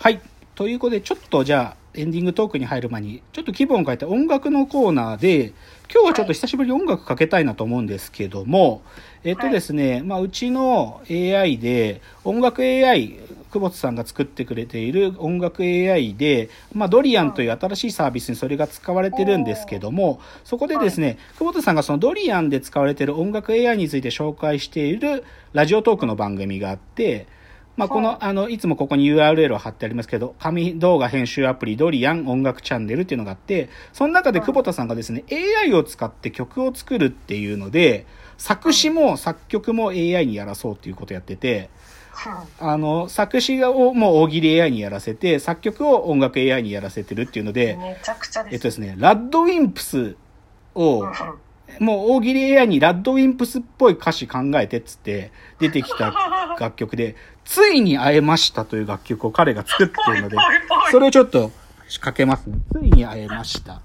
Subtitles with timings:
[0.00, 0.20] はい。
[0.54, 5.52] ということで、ちょっとじゃあ、エンディングトークに入る前に、ちょっと気分を変えて音楽のコーナーで、
[5.92, 8.82] 今日はちょっと久しぶりに音楽かけたいなと思うんですけども、
[9.24, 13.16] えっとですね、まあ、うちの AI で、音楽 AI、
[13.50, 25.24] 久保田さんが作ってくれている音楽 AI で、まあ、ドリアンという新しいサービスにそれが使われてるんですけども、そこでですね、久保田さんがそのドリアンで使われている音楽 AI について紹介している
[25.54, 27.26] ラジオトークの番組があって、
[27.78, 28.32] まあ、この、あ。
[28.32, 35.22] の、いつもここに URL を貼ってありますけど、紙動画編集アプリドリアン音楽チャンネルっていうのがあって、その中で久保田さんがですね、
[35.62, 38.04] AI を使って曲を作るっていうので、
[38.36, 41.70] 作詞も作曲も AI にやらそうっていうことをやってて、
[42.58, 48.54] あの、作詞をもう大喜利 AI にやらせて、作曲を音楽 AI にやらせてるっていうので、めちゃくちゃです。
[48.54, 50.16] えっとですね、ラッドウィンプス
[50.74, 51.04] を、
[51.78, 57.14] もう大喜利 AI にラッドウィンプスっぽい歌詞考えてっつって出てきた楽曲で、
[57.48, 60.36] ついに会えましたという楽曲を彼が作っているので
[60.90, 61.50] それをちょっと
[61.98, 62.58] かけますね。
[62.70, 63.80] ついに会えました。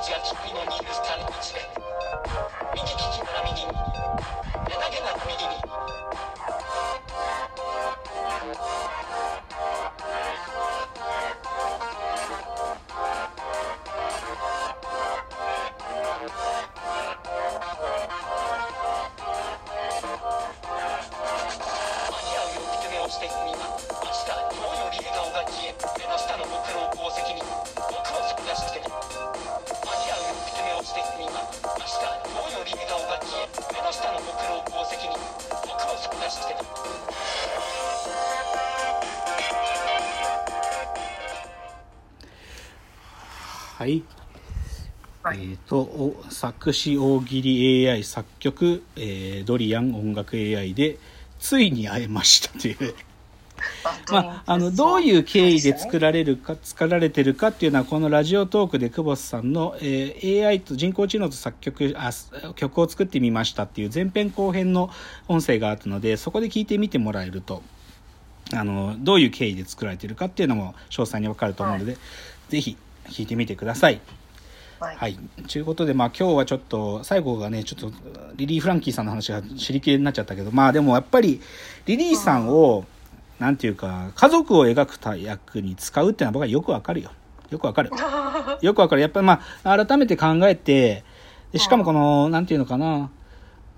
[0.00, 1.89] 23日が君の23日で。
[43.80, 44.02] はい。
[45.22, 50.98] はいえっ、と、お作詞大喜利 AI 作曲、えードリアン音楽 AI で、
[51.38, 52.94] ついに会えましたという。
[54.12, 64.90] まあ、あの、どういう経緯で作られるか、作られてるかっていうのは、このラジオトークで久保田さんの、えー AI と人工知能と作曲、あ、す曲を作ってみましたっていう前編後編の
[65.26, 67.62] 音声があるので、そこで聞いてみてもらえると、
[68.52, 71.96] あの、どういう経緯で作られてるかっていうのも詳細にわかると思うので、
[72.50, 72.76] ぜひ
[73.10, 74.00] 聞いてみてください。
[74.80, 74.96] はい。
[74.96, 75.18] はい。
[75.46, 77.92] ということで、まあ今日はちょっと、最後がね、ちょっと、
[78.36, 81.40] リリー・フランキーさんの話が知りきれになっちゃったけど、まあでもやっぱり、
[81.84, 82.86] リリーさんを、
[83.38, 87.10] なんていうか、家族を描くた役に使うっていうのは僕はよくわかるよ。
[87.50, 87.90] よくわかる。
[88.62, 89.02] よくわかる。
[89.02, 91.04] やっぱりまあ、改めて考えて、
[91.52, 93.10] でしかもこの、なんていうのかな、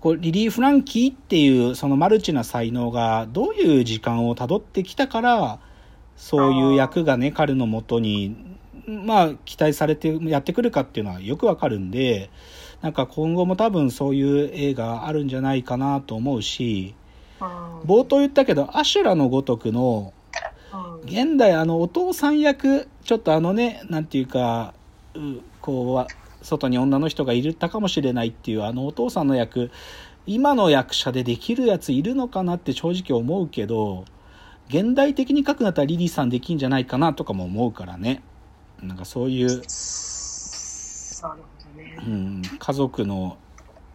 [0.00, 5.58] こうリリー・フランキーっていうそのマルチな才能がどういう時間をたどってきたから
[6.16, 8.57] そういう役がね彼のもとに
[8.88, 12.30] まあ期待されてやってくるかっていうのはよくわかるんで
[12.80, 16.94] なんか今後も多分そういう映画あるんじゃないかなと思うし
[17.84, 20.12] 冒頭言ったけどアシュラのごとくの
[21.04, 24.74] 現代あのお父さん役ちょっとあのねなんていうか
[25.60, 29.70] こう外に女の人がいたかもしれないっていうあのお父さんの役
[30.26, 34.04] 今の役者でできるやついるのかなって正直思うけど
[34.68, 38.22] 現代的に書くなったらリリーさんできんじゃないかなとかも思うからね。
[38.82, 39.62] なんかそういう、
[41.76, 41.96] ね。
[42.06, 43.38] うん、家族の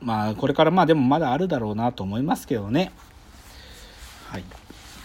[0.00, 2.92] まあこれからまあでもまだあるだろうなと思いますけどね
[4.28, 4.44] はい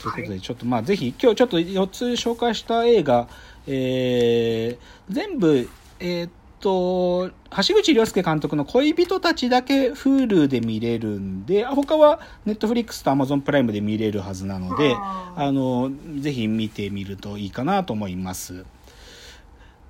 [0.00, 3.28] ということでちょっとまあぜひ今日ちょっと4つ紹介した映画、
[3.66, 5.68] えー全部
[6.00, 6.30] えーっ
[6.60, 18.64] と橋口亮介監督の「恋人たち」だけ Hulu で見れるんであ他は Netflix と Amazon プライムで見れるはずなのでああのぜひ見てみるといいかなと思います。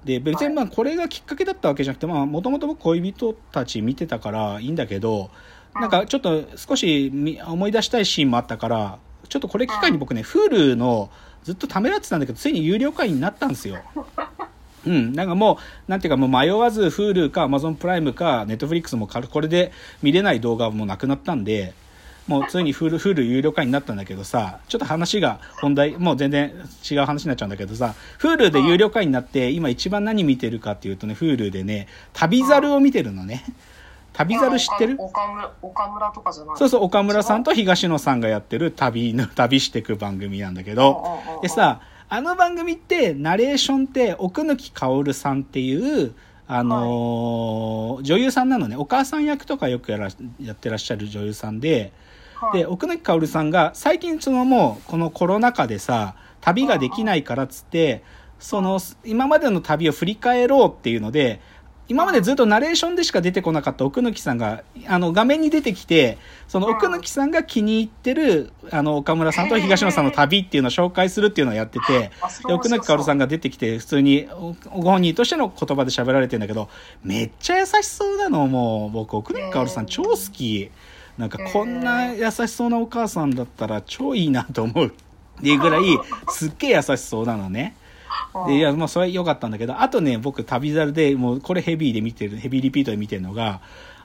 [0.05, 5.31] で別にまあこれがきっかけだったわけじゃなくてもともと僕恋人たち見てたからいいんだけど
[5.75, 11.11] なんかちょっと少しみ思い出したいシーンもあったからちょっとこれ機会に僕ね Hulu の
[11.45, 13.79] ずっとためらってたんだけどついに有料会員になったんですよ。
[14.85, 19.71] うん、なんかもう、なんていうかもう迷わず Hulu か Amazon プライムか Netflix もかこれで
[20.03, 21.73] 見れない動画はもうなくなったんで、
[22.29, 26.53] もうついにフル、フル有料会員になったんだけどさ、ちょっと話が本題、もう全然
[26.89, 33.45] 違う話になっちゃうんだけどさ、フルで有料会員になって、今一番何見てるかっていうとね、フルでね、旅猿を見てるのね。
[34.13, 34.97] 旅猿知ってる？
[34.99, 36.57] 岡村、岡村とかじゃない。
[36.57, 46.15] そうそう、岡村さんと東野さんがやってる旅の、旅してく番組なんだけど、でさ、あの番組って、ナレーションって、奥貫薫さんっていう、
[46.47, 48.77] あのー女優さんなのね。
[48.77, 50.09] お母さん役とかよくやら
[50.41, 51.93] やってらっしゃる女優さんで、はい
[52.53, 58.03] で、奥貫薫さんが、最近そのもう、このコロナ禍でさ、旅ができないからっつって、
[58.39, 61.41] その、今までの旅を振り返ろうっていうので、
[61.89, 66.17] 今までずっとナレーションでしか出てこなかった奥貫さんが、あの、画面に出てきて、
[66.49, 72.11] その奥貫さんが気に入ってる、あの、岡村さんと東野さんの旅っていうのを紹介するっていうのをやってて、
[72.45, 76.69] 奥貫薫さんが出てきて、普通におご本人としての言葉で喋られてるんだけど、
[77.03, 80.71] めっちゃ優しそうなの、もう、僕、奥貫薫さん超好き。
[81.19, 84.87] なんか、こんな優しそうなお母さんだったら超いいなと思う。
[84.87, 84.91] っ
[85.43, 85.83] ていうぐらい、
[86.29, 87.77] すっげえ優しそうなのね。
[88.47, 93.61] で、いや、まあ、それは良かったんだけど、あとね、僕、旅猿で、もう、これヘビーで見てる、ヘビーリピートで見てるのが、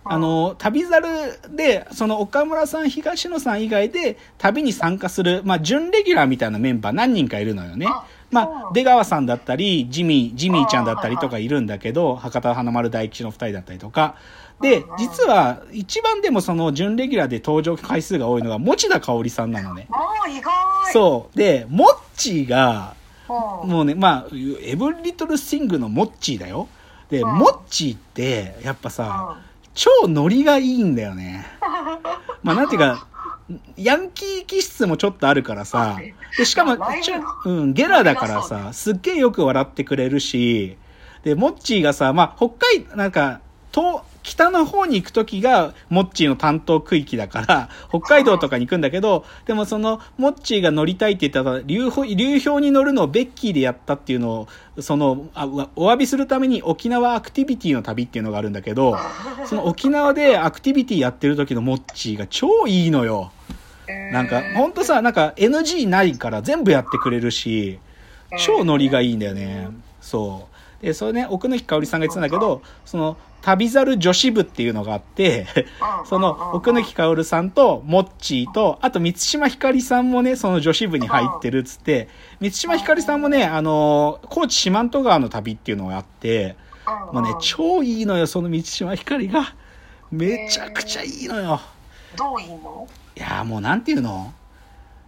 [0.10, 1.08] あの、旅猿
[1.56, 8.06] で、その岡村さん、東野さん以外で、旅に参加する、まあ、準レギュラーみたいなメンバー何人かいるのよねあ。
[8.32, 14.16] まあ、出川さんだったり、ジミー、ジミーちゃんだったりとかいるんだけど、博多華丸大吉の二人だったりとか。
[14.62, 19.88] で実は、一番でもその、準レギュラーで登場回数が多いのが、持田香織さんなのね。
[19.92, 20.52] ああ、意外。
[20.92, 21.38] そう。
[21.38, 22.96] で、モッチーが、
[23.30, 23.70] うん。
[23.70, 26.68] もうね、まあ、エブリトルシングのモッチーだよ。
[27.10, 29.40] で、うんモッチーって、やっぱさ、
[29.76, 31.46] 超ノリがいいんだよね。
[32.42, 33.06] まあ、なんていうか、
[33.78, 35.98] ヤンキー気質もちょっとあるからさ、
[36.38, 36.78] で、しかも
[37.46, 40.78] うん、ゲラだからさ、すっげえよく笑ってくれるし、
[41.24, 43.40] で、モッチーがさ、まあ、北海、なんか、
[43.72, 52.14] と、北の方に行くときが、モッチーの担当区域だから、 北海道とかに行くんだけど、でもその、モッチーが乗りたいって言ったら、流氷、
[52.62, 54.48] に乗るのをベッキーでやったっていうのを、
[54.82, 55.46] その、あ
[55.78, 58.98] お詫びするために沖縄アクティビティの旅っていうのがあるんだけど、
[59.46, 63.32] その沖縄でアクティビティやってる時のモッチーが超いいのよ。
[64.12, 67.80] なんか、ほんとさ、なんか NG ないから全部やってくれるし、
[68.38, 69.70] 超ノリがいいんだよね。
[70.02, 70.58] そう。
[70.82, 75.48] で、それね、奥貫香織さんが言ってたんだけど、その、旅猿女子部っていうのがあって、
[76.06, 82.10] その、奥貫香織さんと、モッチーと、あと、満島ひかりさんもね、その女子部に入ってるっつって、
[82.40, 86.56] 満島ひかりさんもね、あの、高知四万十川の旅っていうのがあって、
[87.12, 89.56] もうね、超いいのよ、その満島ひかりが。
[90.12, 91.60] めちゃくちゃいいのよ。
[92.16, 92.88] どういいの？
[93.16, 94.34] いやーもうなんていうの？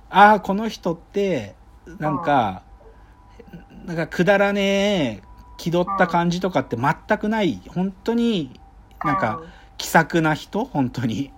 [0.09, 1.55] ああ、この人って、
[1.99, 2.63] なんか、
[3.85, 5.28] なんかくだらねえ、
[5.59, 7.61] 気取った感じとかって全くない。
[7.67, 8.59] 本当に、
[9.05, 9.41] なんか、
[9.77, 10.65] 気さくな人？
[10.65, 11.31] 本当に。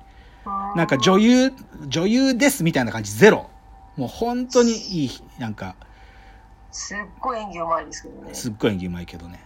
[0.76, 1.54] なんか女優、
[1.88, 3.50] 女優ですみたいな感じゼロ。
[3.98, 5.76] もう本当にいい、なんか、
[6.72, 8.34] すっごい演技うまいですけどね。
[8.34, 9.44] すっごい演技うまいけどね。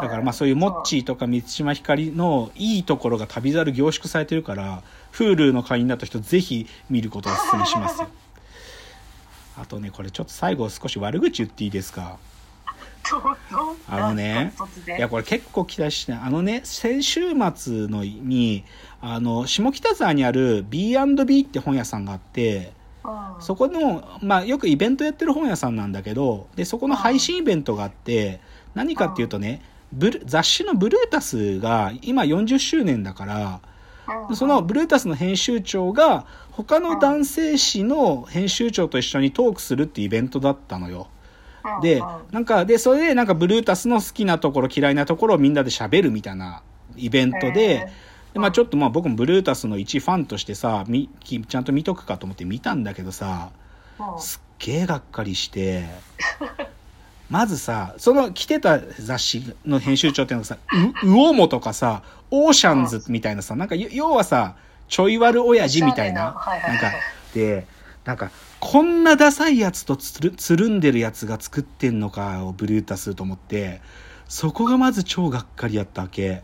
[0.00, 4.82] だからまあそういうモッチーとか満島ひかりのいいところが旅猿凝縮されてるから、
[5.12, 8.08] Hulu の会員になった人ぜひ見ることをお勧めしますよ。
[9.58, 12.18] あとね、これちょっと最後少し悪口言っていいですか？
[13.88, 14.52] あのね
[14.86, 16.20] いや、これ結構期待してない。
[16.24, 17.20] あのね、先週
[17.54, 18.64] 末のに、
[19.00, 22.72] あの、下北沢にある B&B って本屋さんがあって、
[23.04, 28.40] うんそこの、まあ、よくイベントやってる本屋さんなんだけど、で、そこの配信イベントがあって、
[28.74, 33.60] 何かっていうとね、ブル雑誌のブルータスが今40周年だから、
[34.28, 41.08] うんそのブルータスの編集長が他の男性誌の編集長と一緒にトークするっていうイベントだったのよ。
[41.82, 46.62] でなんか、で、それでなんかブルータスの好きなところ嫌いなところをみんなで喋るみたいな
[46.96, 53.50] イベントへでー、でまあちょっとまあ僕もブルータスの一ファンとしてさ、みきちゃんと見とくかと思って見たんだけどさ、
[53.98, 54.20] うん。
[54.20, 55.84] すっげえがっかりして、
[57.28, 60.58] まずさ、その着てた雑誌の編集長っていうのがさ、
[61.02, 64.56] う、うおもとかさ、オーシャンズみたいなさ、なんか要要はさ、
[64.88, 66.34] ちょい悪親父みたいな、なん
[66.78, 66.92] か、
[67.34, 67.66] で、
[68.04, 68.30] なんか、
[68.68, 73.80] こんなダサいやつとつるつるんでるやつが作ってんのかをブルータスと思って、
[74.26, 76.42] そこがまず超がっかりやったわけ。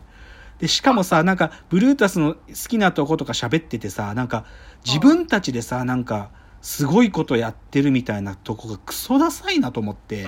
[0.57, 2.39] で、しかもさ、なんか、ブルータスの好
[2.69, 4.45] きなとことか喋っててさ、なんか、
[4.85, 6.29] 自分たちでさ、なんか、
[6.61, 10.25] すごいことやってるみたいなとこがクソダサいなと思って、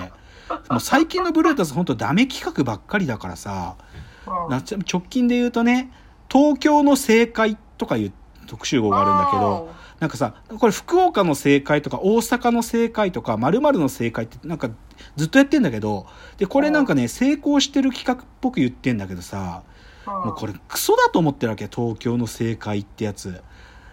[0.68, 3.76] もう最近のブルータス本当ダメ企画ばっかりだからさ、
[4.26, 5.90] 直近で言うとね、
[6.30, 8.12] 東京の正解とかいう
[8.46, 14.70] 特集号があるんだけど、なんかさ、これ福岡の正解とか大阪の正解とか〇〇の正解ってなんか
[15.16, 19.62] ずっとやってんだけど、で、これなんかね、成功してる企画っぽく言ってんだけどさ、
[20.06, 20.12] うん。
[20.12, 23.42] もうこれクソだと思ってるわけ、東京の正解ってやつ。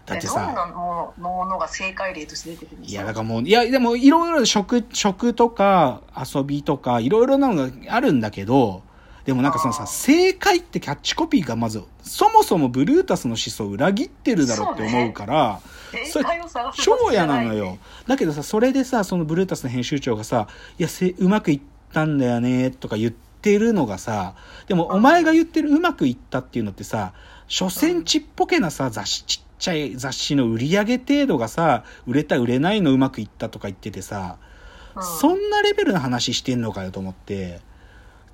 [0.06, 8.84] だってどんなさ、ものが正解例として出てくるんですかいや、だからもう、いや、でも、いろいろ食、食とか遊びとか、いろいろなのがあるんだけど、
[9.26, 15.73] でもなんかそのさ、正解ってキャッチコピーがまず、そもそもブルータスの思想を裏切ってるだろうって思うから、それ
[16.06, 17.78] 正解を探す超嫌なのよ。
[18.08, 20.48] だけどさ、それでさ、そのブルータスの編集長がさ、
[20.78, 21.62] いや、せうまくいっ
[21.94, 24.36] たんだよね、とか言ってるのがさ、
[24.68, 27.14] でもお前が言ってるうまくいったっていうのってさ、
[27.48, 34.54] 所詮ちっぽけなさ、雑誌、ちっちゃい雑誌の売り上げ程度がさ、売れた売れないのうまくいったとか言っててさ、うん
[35.02, 37.62] そんなレベルの話してんのかよと思って、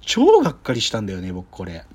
[0.01, 1.85] 超がっかりしたんだよね、僕これ。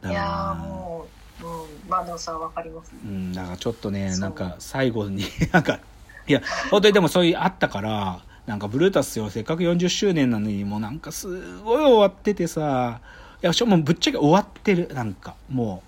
[0.00, 1.46] だいやもう、う
[1.86, 5.78] ん、まあでもそれはわかりますねうん、だからちょっとね、なんか最後に、 なんか、
[6.26, 13.00] いや、本当にでもそういうあったから、なんかブルータスよ、せっかく40周年なのに、もうなんかすごい終わっててさ、
[13.42, 15.82] いや、しかもぶっちゃけ終わってる、なんか、も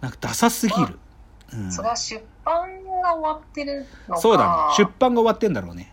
[0.00, 0.98] う、なんかダサすぎる。
[1.52, 4.74] うん、それは出版が終わってるのかそうだね。
[4.76, 5.92] 出版が終わってんだろうね。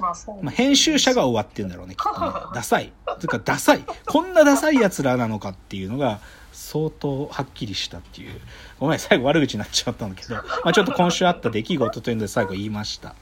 [0.00, 2.32] まあ編集者が終わってんだろうね、きっとね。
[2.54, 2.92] ダサい。
[3.18, 3.84] つうか、ダサい。
[4.06, 6.20] こんなダサい奴らなのかっていうのが、
[6.56, 8.32] 相当はっきりしたっていう。
[8.80, 13.14] ごめん、最後悪口になっちゃったんだけど、まあちょっと今週あった出来事というので最後言いました。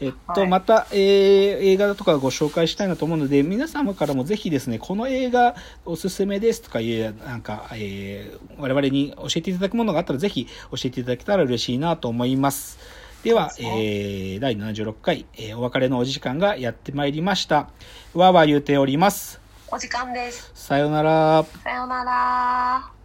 [0.00, 12.78] えっと、はいまた、えー映画とかご紹介したいなと思うので、皆様からもぜひですね、この映画おすすめですとかいう、なんか、えー我々に教えていただくものがあったら、ぜひ教えていただけたら嬉しいなと思います。
[13.22, 17.68] では、えー第76回、えーお別れのお時間がやってまいりました。
[18.14, 19.39] わーわー言うております。
[19.72, 21.44] お時間ですさようなら。
[21.62, 22.99] さようなら